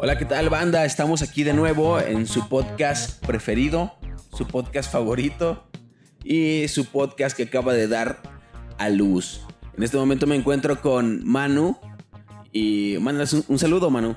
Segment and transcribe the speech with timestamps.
[0.00, 0.84] Hola, ¿qué tal banda?
[0.84, 3.94] Estamos aquí de nuevo en su podcast preferido,
[4.36, 5.64] su podcast favorito
[6.24, 8.20] y su podcast que acaba de dar
[8.78, 9.42] a luz.
[9.76, 11.78] En este momento me encuentro con Manu
[12.52, 14.16] y mandas un, saludo, Manu.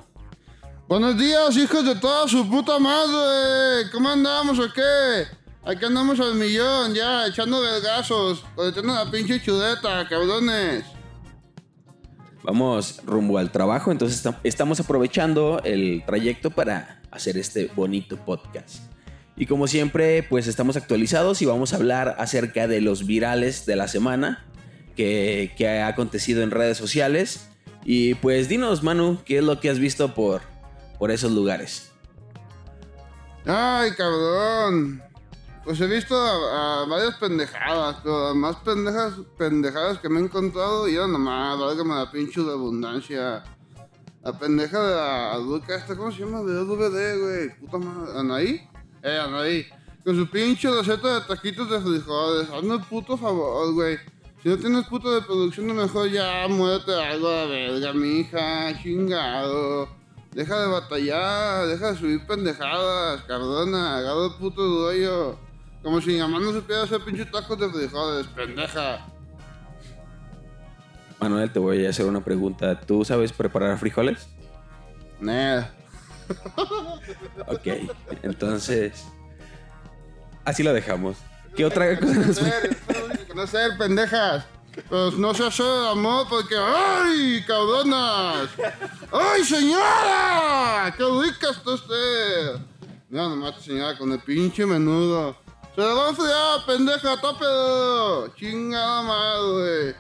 [0.88, 3.90] Buenos días, hijos de toda su puta madre.
[3.92, 5.28] ¿Cómo andamos o qué?
[5.64, 10.95] Aquí andamos al millón ya, echando vergazos, conectando la pinche chudeta, cabrones.
[12.46, 18.78] Vamos rumbo al trabajo, entonces esta- estamos aprovechando el trayecto para hacer este bonito podcast.
[19.36, 23.76] Y como siempre, pues estamos actualizados y vamos a hablar acerca de los virales de
[23.76, 24.46] la semana
[24.96, 27.50] que, que ha acontecido en redes sociales.
[27.84, 30.42] Y pues dinos, Manu, ¿qué es lo que has visto por,
[31.00, 31.92] por esos lugares?
[33.46, 35.02] Ay, cabrón.
[35.66, 40.88] Pues he visto a, varias pendejadas, pero las más pendejas, pendejadas que me he encontrado,
[40.88, 43.44] y era nomás, válgame la pinche de abundancia.
[44.22, 46.42] La pendeja de la Luca esta, ¿cómo se llama?
[46.44, 47.60] De DVD, güey.
[47.60, 48.20] Puta madre.
[48.20, 48.70] ¿Anaí?
[49.02, 49.66] Eh, Anaí.
[50.04, 52.50] Con su pinche receta de taquitos de frijoles.
[52.52, 53.98] Hazme el puto favor, güey.
[54.44, 58.80] Si no tienes puto de producción, mejor ya muérete algo a la verga, mija.
[58.84, 59.90] Chingado.
[60.32, 63.98] Deja de batallar, deja de subir pendejadas, cabrona.
[63.98, 65.46] Agarra el puto rollo.
[65.86, 69.06] Como si mi mamá no supiera hacer pinche tacos de frijoles, pendeja.
[71.20, 72.82] Manuel, te voy a hacer una pregunta.
[72.82, 74.28] ¿Tú sabes preparar frijoles?
[75.20, 75.66] Nah.
[77.46, 77.68] Ok,
[78.24, 79.06] entonces...
[80.44, 81.18] Así lo dejamos.
[81.56, 82.40] ¿Qué otra cosa nos
[83.28, 84.44] Conocer, pendejas.
[84.90, 86.56] Pues no se hace el amor porque.
[86.58, 88.50] ¡Ay, cabronas!
[89.12, 90.92] ¡Ay, señora!
[90.98, 92.56] ¡Qué rica está usted!
[93.08, 95.45] Mira nomás, señora, con el pinche menudo.
[95.76, 97.20] ¡Se la va a enfriar, pendeja!
[97.22, 98.34] ¡Tópelo!
[98.36, 99.96] ¡Chingada madre!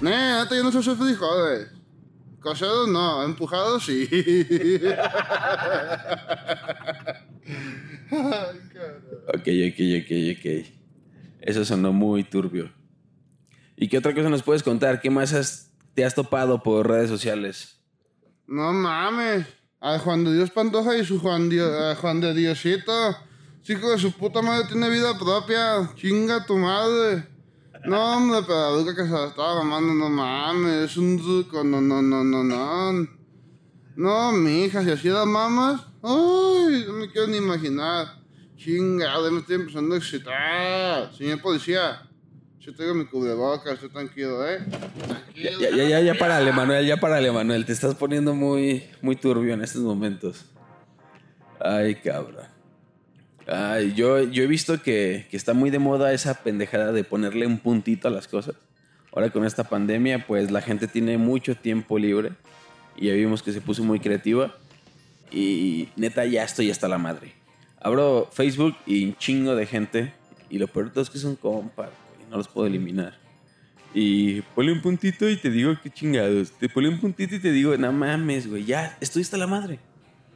[0.00, 1.68] Nah, neta, yo no sé hacer frijoles.
[2.40, 4.08] Coseros no, empujados sí.
[9.28, 10.66] Ok, ok, ok, ok.
[11.40, 12.72] Eso sonó muy turbio.
[13.76, 15.00] ¿Y qué otra cosa nos puedes contar?
[15.00, 17.78] ¿Qué más has- te has topado por redes sociales?
[18.46, 19.46] No mames.
[19.80, 23.16] A Juan de Dios Pantoja y su Juan, Dio- Juan de Diosito.
[23.62, 25.90] Chico de su puta madre tiene vida propia.
[25.94, 27.26] Chinga tu madre.
[27.84, 30.90] No, hombre, Luca que se la estaba mamando, no mames.
[30.90, 33.08] Es un truco, no, no, no, no, no.
[33.96, 35.82] No, mija, si así las mamas.
[36.02, 38.06] Ay, no me quiero ni imaginar.
[38.56, 41.14] Chingada, me estoy empezando a excitar.
[41.14, 42.02] Señor policía,
[42.60, 44.64] yo tengo mi cubrebocas, estoy tranquilo, ¿eh?
[45.06, 45.60] Tranquilo.
[45.60, 47.64] ya, ya, ya, ya párale, Manuel, ya párale, Manuel.
[47.64, 50.44] Te estás poniendo muy, muy turbio en estos momentos.
[51.58, 52.49] Ay, cabrón.
[53.96, 57.58] Yo, yo he visto que, que está muy de moda esa pendejada de ponerle un
[57.58, 58.54] puntito a las cosas.
[59.12, 62.32] Ahora con esta pandemia, pues la gente tiene mucho tiempo libre.
[62.96, 64.54] Y ya vimos que se puso muy creativa.
[65.32, 67.32] Y neta, ya estoy hasta la madre.
[67.80, 70.12] Abro Facebook y un chingo de gente.
[70.48, 71.90] Y lo peor de todo es que son compas.
[72.30, 73.18] No los puedo eliminar.
[73.92, 76.52] Y ponle un puntito y te digo qué chingados.
[76.52, 78.64] Te ponle un puntito y te digo, no mames, güey.
[78.64, 79.80] Ya, estoy hasta la madre.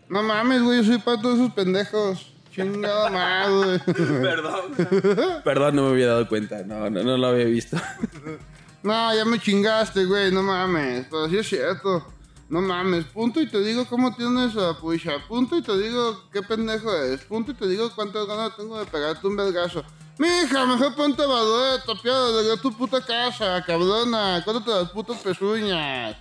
[0.08, 2.33] No mames, güey, yo soy pato de esos pendejos.
[2.54, 3.80] Chingada madre.
[3.86, 5.42] Perdón.
[5.42, 6.62] Perdón, no me había dado cuenta.
[6.62, 7.76] No, no, no lo había visto.
[8.84, 11.06] No, ya me chingaste, güey, no mames.
[11.10, 12.06] Pero sí es cierto.
[12.50, 15.12] No mames, punto y te digo cómo tienes a pucha.
[15.26, 17.22] Punto y te digo qué pendejo eres.
[17.22, 19.82] Punto y te digo cuántas ganas tengo de pegarte un vergazo.
[20.18, 24.42] Mija, mejor ponte valor, tapiado, de tu puta casa, cabrona.
[24.44, 26.16] Córtate las putas pezuñas.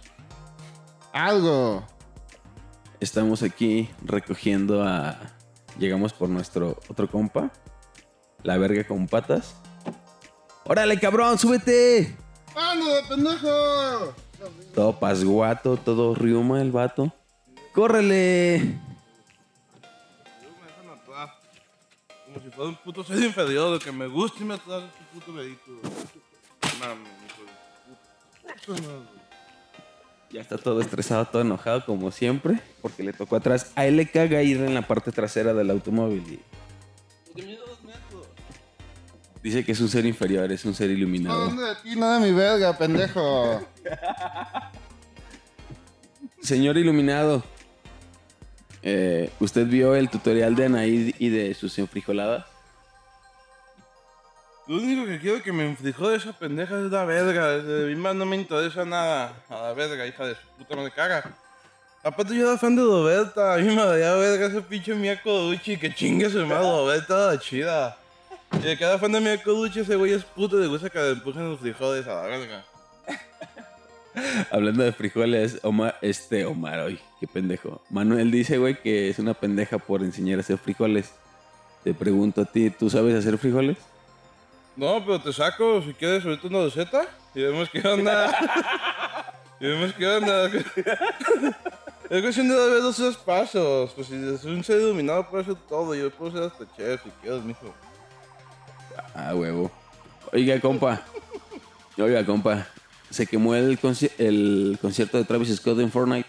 [1.12, 1.86] Algo.
[3.02, 5.33] Estamos aquí recogiendo a.
[5.78, 7.52] Llegamos por nuestro otro compa.
[8.44, 9.56] La verga con patas.
[10.66, 11.38] ¡Órale, cabrón!
[11.38, 12.16] ¡Súbete!
[12.56, 14.14] ¡Ando de pendejo!
[14.76, 17.14] Todo pasguato, todo riuma el vato.
[17.74, 18.80] ¡Córrele!
[22.26, 25.34] Como si fuera un puto ser inferior, que me gusta y me atrás este puto
[25.34, 25.80] vehículo.
[26.80, 27.44] Mami, hijo
[28.48, 29.23] de puta madre.
[30.34, 33.72] Ya está todo estresado, todo enojado como siempre, porque le tocó atrás.
[33.76, 36.40] A él le caga ir en la parte trasera del automóvil.
[37.36, 37.44] y
[39.44, 41.46] dice que es un ser inferior, es un ser No, iluminado.
[41.46, 41.96] ¿dónde de ti?
[41.96, 43.62] Nada de mi verga, pendejo.
[46.42, 47.44] Señor iluminado,
[48.82, 52.46] eh, ¿usted vio el tutorial de Anaí y de sus enfrijoladas?
[54.66, 57.58] Lo único que quiero que me enfrijó de esa pendeja es la verga.
[57.58, 59.34] De más no me interesa nada.
[59.50, 61.36] A la verga, hija de su puta madre caga.
[62.02, 63.56] Aparte yo era fan de Roberta.
[63.56, 65.76] A mí me daría verga ese pinche Miyako Duchi.
[65.76, 67.98] Que chingue su madre, Roberta la chida.
[68.54, 71.10] Y de cada fan de Miyako Duchi, ese güey es puto de gusta que le
[71.12, 72.66] empujen los frijoles a la verga.
[74.50, 77.82] Hablando de frijoles, Omar, este Omar, hoy, qué pendejo.
[77.90, 81.12] Manuel dice, güey, que es una pendeja por enseñar a hacer frijoles.
[81.84, 83.78] Te pregunto a ti, ¿tú sabes hacer frijoles?
[84.76, 89.34] No, pero te saco, si quieres, ahorita una receta y vemos qué onda.
[89.60, 90.48] y vemos qué onda.
[92.10, 93.92] Es cuestión de dar los tres pasos.
[93.94, 95.94] Pues si es un ser iluminado puede hacer todo.
[95.96, 97.74] Yo puedo ser hasta chef si quieres, mijo.
[99.16, 99.72] Ah, huevo.
[100.32, 101.02] Oiga, compa.
[101.98, 102.68] Oiga, compa.
[103.12, 106.28] Se quemó el, conci- el concierto de Travis Scott en Fortnite.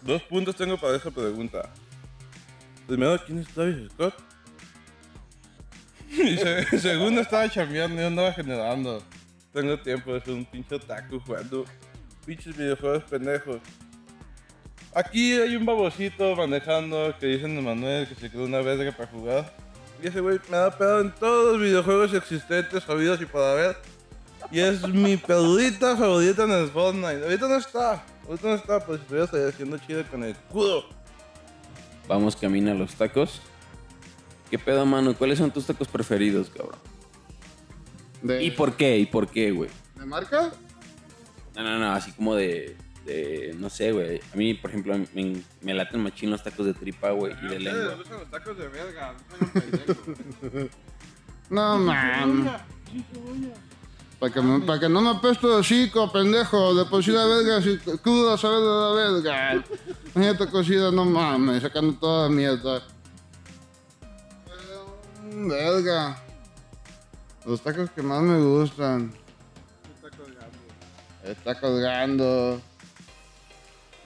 [0.00, 1.70] Dos puntos tengo para esa pregunta.
[2.88, 4.14] Primero, ¿quién es Travis Scott?
[6.18, 9.02] Y se- segundo, estaba chambeando y andaba generando.
[9.52, 11.64] Tengo tiempo de ser un pinche otaku jugando
[12.26, 13.58] pinches videojuegos pendejos.
[14.94, 19.08] Aquí hay un babosito manejando que dicen de Manuel que se quedó una verga para
[19.10, 19.52] jugar.
[20.02, 23.76] Y ese güey me da pedo en todos los videojuegos existentes, habidos y por haber.
[24.50, 27.22] Y es mi peludita favorita en el Fortnite.
[27.24, 28.04] Ahorita no está.
[28.28, 30.84] Ahorita no está, pues estoy hasta haciendo chido con el escudo.
[32.08, 33.40] Vamos camino a los tacos.
[34.52, 35.14] ¿Qué pedo, mano?
[35.14, 36.78] ¿Cuáles son tus tacos preferidos, cabrón?
[38.20, 38.98] ¿De, ¿Y por qué?
[38.98, 39.70] ¿Y por qué, güey?
[39.98, 40.52] ¿De marca?
[41.56, 42.76] No, no, no, así como de,
[43.06, 44.20] de no sé, güey.
[44.30, 47.60] A mí, por ejemplo, me, me laten machín los tacos de tripa, güey, y de
[47.60, 47.94] lengua.
[47.96, 49.14] gustan los tacos de verga.
[51.48, 52.50] no No, man.
[54.18, 56.74] Para que, me- pa' que no me apeste de chico, pendejo.
[56.74, 59.64] De por sí la verga, si cruda sabe de la verga.
[60.14, 62.82] Imagínate cocida, no mames, sacando toda la mierda.
[65.32, 66.22] Mm, Verga.
[67.44, 69.12] Los tacos que más me gustan.
[71.24, 72.60] Está colgando.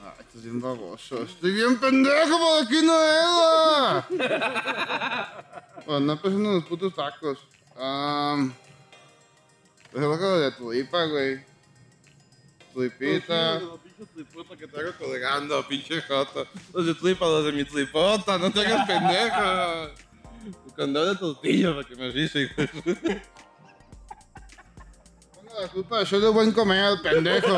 [0.02, 1.22] Ah, esto es bien baboso.
[1.22, 4.06] Estoy bien pendejo, por aquí no era.
[5.86, 7.38] bueno, no pensando en los putos tacos.
[7.74, 8.52] Um,
[9.90, 11.44] pues es lo de tuipa, güey.
[12.72, 13.60] Tuipita.
[13.60, 16.02] Los pinches tripotas que traigo colgando, pinche.
[16.72, 20.05] Los de tripa, los de mi tripota, no te hagas pendejo.
[20.74, 22.54] Cuando de tortilla para que me avise, hijo.
[25.34, 27.56] Tengo la culpa de ser de buen comer, pendejo.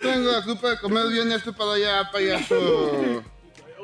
[0.00, 3.22] Tengo la culpa de comer bien esto para allá, payaso.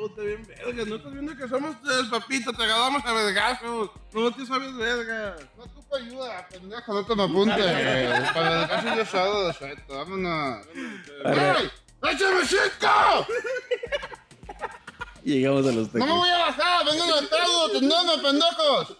[0.05, 3.89] Está bien verga, no estás viendo que somos tres, papito, te agarramos a vergazos.
[4.11, 5.37] No te sabes verga.
[5.57, 8.31] No ocupa ayuda, pendejo, no te me apuntes.
[8.33, 10.65] Para el caso yo salgo de suelto, vámonos.
[12.03, 13.27] ¡Échame cinco!
[15.23, 16.17] Llegamos a los ¡No me tacos.
[16.17, 16.85] voy a bajar!
[16.85, 17.71] ¡Vengo de pedo!
[17.71, 18.97] ¡Tendeme, pendejos!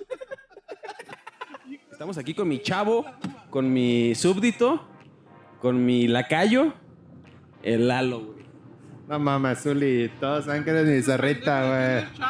[1.91, 3.05] Estamos aquí con mi chavo,
[3.49, 4.85] con mi súbdito,
[5.61, 6.73] con mi lacayo,
[7.61, 8.43] el Lalo, güey.
[9.07, 12.23] No mames, Zuli, todos saben que eres mi zorrita, güey.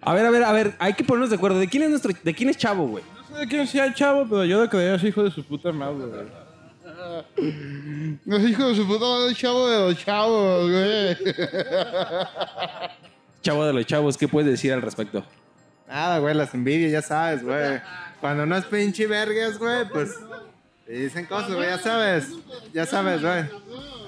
[0.00, 1.58] A ver, a ver, a ver, hay que ponernos de acuerdo.
[1.58, 3.04] ¿De quién es nuestro, de quién es chavo, güey?
[3.14, 5.44] No sé de quién sea el chavo, pero yo lo creía así, hijo de su
[5.44, 6.47] puta madre, güey.
[8.24, 11.16] Los hijos de su puta madre, chavo de los chavos, güey.
[13.42, 15.24] Chavo de los chavos, ¿qué puedes decir al respecto?
[15.86, 17.80] Nada, güey, las envidias, ya sabes, güey.
[18.20, 20.16] Cuando no es pinche vergas, güey, pues
[20.86, 22.28] te dicen cosas, güey, ya sabes.
[22.74, 23.44] Ya sabes, güey.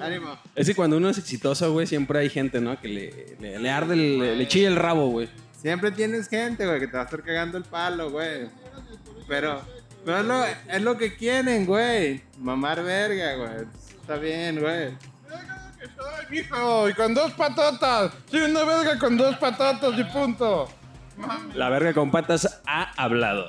[0.01, 0.37] Ánimo.
[0.55, 2.79] Es que cuando uno es exitoso, güey, siempre hay gente, ¿no?
[2.79, 5.29] Que le, le, le arde, el- le, le chilla el rabo, güey.
[5.61, 8.47] Siempre tienes gente, güey, que te va a estar cagando el palo, güey.
[9.27, 9.61] Pero,
[10.05, 12.21] pero es lo, es lo que quieren, güey.
[12.39, 13.67] Mamar verga, güey.
[13.99, 14.97] Está bien, güey.
[15.79, 18.13] que soy, mijo, y con dos patatas.
[18.29, 20.67] Soy una verga con dos patatas y punto.
[21.53, 23.47] La verga con patas ha hablado.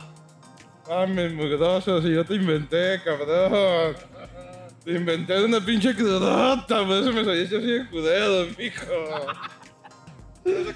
[0.89, 3.97] Mames, mugroso, si yo te inventé, cabrón.
[4.85, 8.85] Te inventé una pinche crudota, por eso me saliste así de culero, mijo.
[10.45, 10.73] Una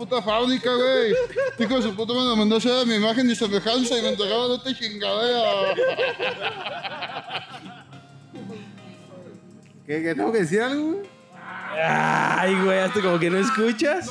[0.00, 1.12] puta fábrica, güey.
[1.58, 4.52] Hijo de su puta me mandó a hacer mi imagen y semejanza y me entregaron
[4.52, 5.74] esta chingadera.
[9.86, 11.06] ¿Qué, qué tengo que decir algo, güey?
[11.82, 14.10] Ay, güey, hasta como que no escuchas.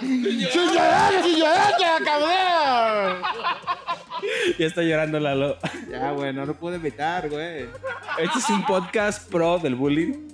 [0.00, 3.22] ¡Chingadera, chingadera, cabrón!
[4.58, 5.58] Ya está llorando Lalo.
[5.90, 7.68] Ya, güey, no lo pude evitar, güey.
[8.18, 10.30] Este es un podcast pro del bullying.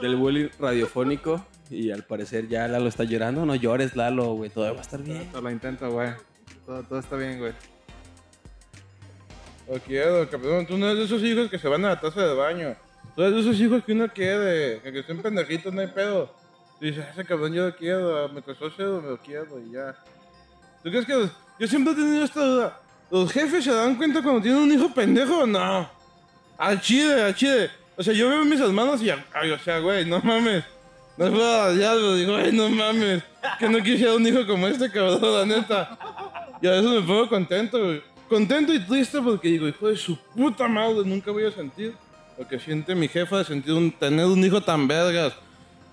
[0.00, 1.46] Del bullying radiofónico.
[1.70, 3.46] Y al parecer ya Lalo está llorando.
[3.46, 4.50] No llores, Lalo, güey.
[4.50, 5.30] Todo va a estar bien.
[5.30, 6.10] Todo lo intento, güey.
[6.66, 7.52] Todo, todo está bien, güey.
[9.68, 10.66] Lo quiero, cabrón.
[10.66, 12.76] Tú no eres de esos hijos que se van a la taza de baño.
[13.16, 14.80] Tú eres de esos hijos que uno quiere.
[14.82, 16.34] Que estén pendejitos, no hay pedo.
[16.80, 18.28] Y dices, ese cabrón yo lo quiero.
[18.28, 19.96] Me costó cero, me lo quiero y ya.
[20.82, 21.30] ¿Tú crees que.?
[21.58, 22.80] Yo siempre he tenido esta duda.
[23.10, 25.88] ¿Los jefes se dan cuenta cuando tienen un hijo pendejo o no?
[26.58, 27.70] Al chile, al chile.
[27.96, 29.10] O sea, yo veo a mis hermanos y.
[29.10, 30.64] Ay, o sea, güey, no mames.
[31.16, 33.22] No fue a diablo, digo, ay, no mames.
[33.58, 35.98] Que no quisiera un hijo como este cabrón, la neta.
[36.60, 38.02] Y a veces me pongo contento, güey.
[38.28, 41.94] Contento y triste porque digo, hijo de su puta madre, nunca voy a sentir
[42.38, 45.34] lo que siente mi jefa de sentir un, tener un hijo tan vergas.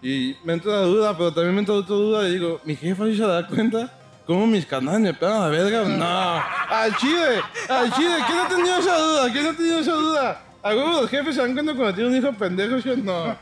[0.01, 3.05] Y me entra la duda, pero también me entra otra duda y digo, ¿mi jefa
[3.05, 3.91] sí se da cuenta?
[4.25, 5.83] ¿Cómo mis canales me pegan a la verga?
[5.83, 6.75] No.
[6.75, 9.31] Al chile, al chile, ¿quién ha tenido esa duda?
[9.31, 10.41] ¿Quién ha tenido esa duda?
[10.63, 13.37] ¿A huevo los jefes se dan cuenta cuando tiene un hijo pendejo, sí o no?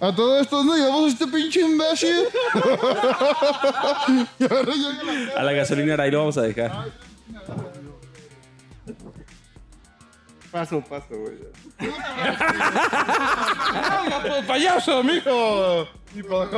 [0.00, 2.24] A todo esto, ¿dónde llevamos a este pinche imbécil?
[4.38, 6.90] y ahora llega la A la gasolinera ahí lo vamos a dejar.
[10.50, 11.38] Paso, paso, güey.
[13.78, 15.88] ¡Ah, por payaso, mijo!
[16.14, 16.50] Y por.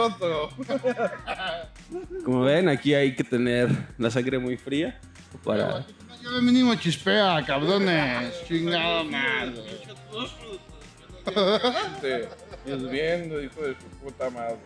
[2.25, 4.99] Como ven, aquí hay que tener la sangre muy fría
[5.45, 5.81] para...
[5.81, 8.33] De mínimo chispea, cabrones.
[8.49, 9.63] Chingada madre.
[11.25, 12.29] Gente,
[12.67, 14.59] hirviendo, hijo de su puta madre.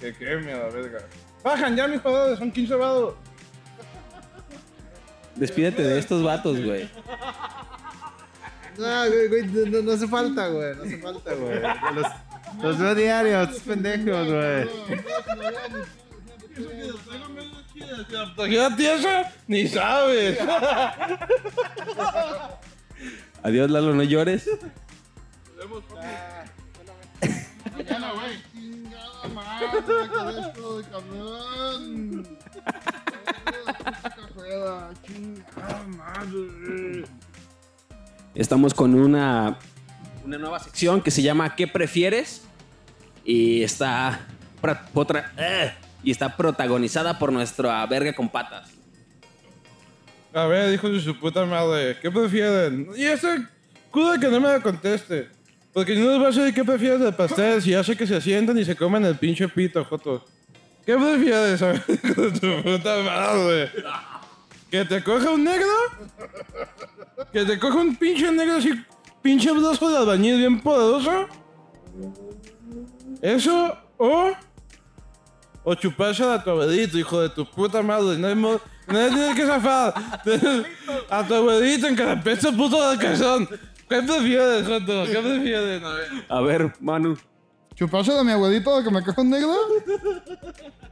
[0.00, 0.98] Que queme a la verga.
[1.42, 3.14] Bajan ya, mis jugadores, son 15 vados.
[5.36, 6.88] Despídete de estos vatos, güey.
[8.76, 10.74] No, güey, güey, no, no- no hace falta, güey.
[10.76, 11.60] No hace falta, güey.
[11.94, 12.06] Los,
[12.62, 14.68] los veo diarios, estos pendejos, güey.
[19.46, 20.38] Ni sabes.
[23.42, 24.48] Adiós, Lalo, no llores.
[38.34, 39.58] Estamos con una,
[40.24, 42.42] una nueva sección que se llama ¿Qué prefieres?
[43.24, 44.26] Y está,
[44.94, 45.74] potra- ¡eh!
[46.02, 48.70] y está protagonizada por nuestra verga con patas.
[50.32, 52.88] A ver, hijo de su puta madre, ¿qué prefieren?
[52.96, 53.46] Y ese
[53.90, 55.28] culo que no me la conteste.
[55.78, 58.58] Porque no les va a decir qué prefieres del pastel si hace que se sientan
[58.58, 60.24] y se comen el pinche pito, joto.
[60.84, 63.70] ¿Qué prefieres, a de tu puta madre?
[64.72, 65.68] ¿Que te coja un negro?
[67.32, 68.72] ¿Que te coja un pinche negro así,
[69.22, 71.28] pinche brazo de albañil bien poderoso?
[73.22, 74.32] ¿Eso o...?
[75.62, 78.18] O chuparse a tu abuelito, hijo de tu puta madre.
[78.18, 79.94] No hay mo- Nadie tiene que zafar.
[81.10, 82.78] A tu abuelito en que le peste puto
[83.88, 84.06] calzón.
[84.06, 85.04] ¿Qué prefieres, Joto?
[85.04, 85.82] ¿Qué prefieres?
[85.82, 86.26] A ver.
[86.28, 87.18] A ver, Manu.
[87.74, 89.54] ¿Chuparse de mi abuelito que me coja un negro?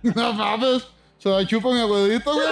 [0.02, 0.86] No mames.
[1.18, 2.46] Se la chupa mi abuelito, güey.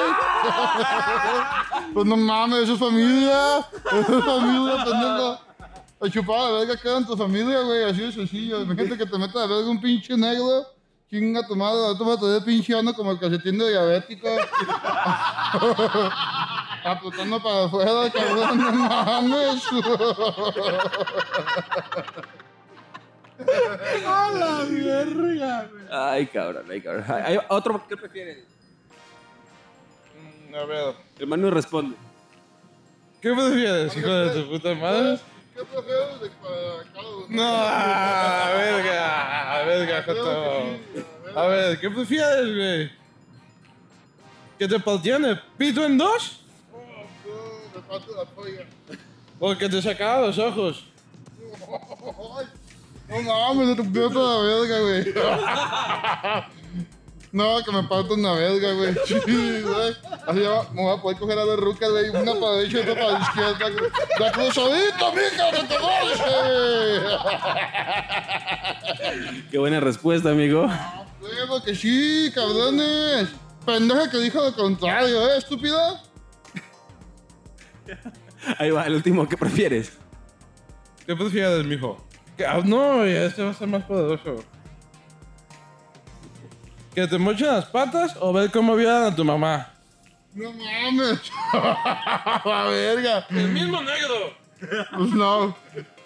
[1.92, 3.58] Pues no mames, eso es familia.
[3.58, 5.40] Eso es familia, pendejo.
[6.00, 7.84] A chupar a la verga queda en tu familia, güey.
[7.84, 8.62] Así de sencillo.
[8.62, 10.66] Imagínate que te meta a verga un pinche negro.
[11.10, 14.26] Chinga tu madre, ahorita vas a tener pinche ano como el calcetín de diabético.
[16.84, 19.62] Aplotando para afuera, cabrón, no mames.
[25.90, 27.04] Ay, cabrón, ay, cabrón.
[27.08, 28.44] Ay, ay, otro, ¿qué prefieres?
[30.50, 30.94] Mm, A ver.
[31.18, 31.96] El Manu responde.
[33.20, 35.18] ¿Qué prefieres, hijo de tu puta madre?
[35.54, 37.26] ¿Qué prefieres de para cada uno?
[37.28, 41.40] No, a verga, a verga, Joto.
[41.40, 42.92] A ver, ¿qué prefieres, güey?
[44.58, 46.43] ¿Que te partieran el pito en dos?
[47.88, 48.66] Me parto la polla.
[49.38, 50.84] ¿O que te sacaran los ojos?
[53.08, 55.14] No mames, te pierdo la verga, güey.
[57.32, 58.94] No, que me parto una verga, güey.
[59.06, 59.96] Sí, güey.
[60.26, 62.10] Así ya me voy a poder coger a la ruca, güey.
[62.10, 63.90] Una para la derecha y otra para la izquierda.
[64.20, 66.20] ¡La cruzadita, mija, de tu madre!
[69.50, 70.68] Qué buena respuesta, amigo.
[71.20, 73.30] Huevo que sí, cabrones.
[73.66, 76.03] Pendeja que dijo lo contrario, ¿eh, estúpida?
[78.58, 79.98] Ahí va, el último, ¿qué prefieres?
[81.06, 82.06] ¿Qué prefieres, mijo?
[82.46, 84.42] Ah, no, este va a ser más poderoso.
[86.94, 89.72] ¿Que te mochen las patas o ver cómo violan a tu mamá?
[90.32, 91.20] No mames.
[92.44, 93.26] la verga.
[93.30, 94.34] ¡El mismo negro!
[94.96, 95.56] Pues no.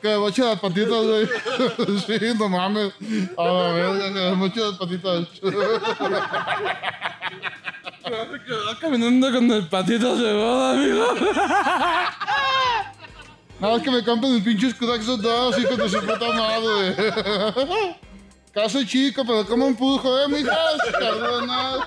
[0.02, 1.26] Que me moche las patitas, güey.
[2.06, 2.92] sí, no mames.
[3.36, 5.28] A la verga, que me moche las patitas.
[8.08, 11.14] Quedar caminando con el patito de boda, amigo.
[13.60, 16.96] Nada más que me compren mis pinches cracks dos, hijos de su puta madre.
[18.54, 20.78] Caso chico, pero como empujo, eh, mijas.
[20.98, 21.80] Cabronas.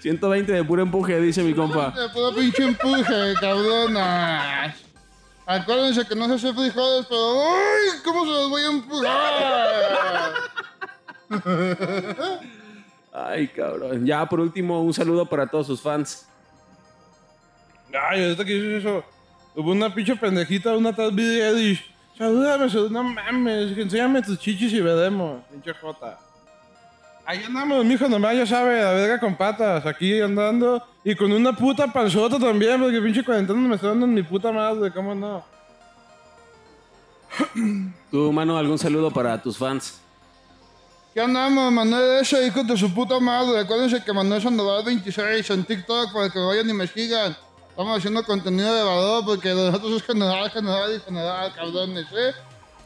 [0.00, 1.90] 120 de puro empuje, dice mi compa.
[1.90, 4.76] De puro pinche empuje, cabronas.
[5.46, 8.00] Acuérdense que no se hace frijoles, pero ¡Uy!
[8.04, 10.32] ¿Cómo se los voy a empujar?
[13.14, 14.04] Ay, cabrón.
[14.04, 16.26] Ya, por último, un saludo para todos sus fans.
[18.10, 19.04] Ay, ahorita que dices eso.
[19.54, 24.80] Hubo una pinche pendejita, una tal Billie Eilish, Salúdame, no mames, enséñame tus chichis y
[24.80, 26.18] veremos, pinche jota.
[27.26, 30.82] Ahí andamos, mijo, nomás ya sabe, la verga con patas, aquí andando.
[31.02, 34.92] Y con una puta panzota también, porque pinche cuarentena me está dando mi puta madre,
[34.92, 35.44] ¿cómo no?
[38.10, 40.00] Tú, mano, algún saludo para tus fans.
[41.14, 43.60] ¿Qué andamos, Manuel ese hijo de su puta madre?
[43.60, 47.36] Acuérdense que Manuel Sandoval 26 en TikTok para que vayan y me sigan.
[47.70, 52.32] Estamos haciendo contenido de valor porque de nosotros es general, general y general, cabrones, ¿eh?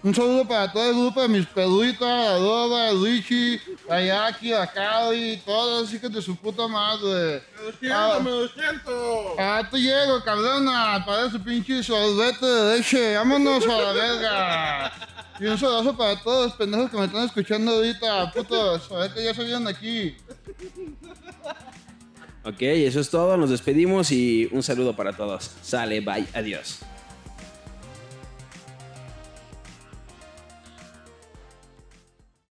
[0.02, 4.52] Un saludo para todo el grupo de mis peluitas, a Dora, a Richie, a Jackie,
[4.52, 7.42] a Cali, todos los hijos de su puta madre.
[7.56, 9.36] Me lo siento, me lo siento.
[9.38, 13.16] Ah, te llego, cabrona, para su pinche sorbete de leche.
[13.16, 14.92] Vámonos a la verga.
[15.40, 18.90] Y un saludo para todos los pendejos que me están escuchando ahorita, putos.
[18.90, 20.16] A ver que ya salieron aquí.
[22.44, 23.36] Ok, eso es todo.
[23.36, 25.50] Nos despedimos y un saludo para todos.
[25.62, 26.80] Sale, bye, adiós.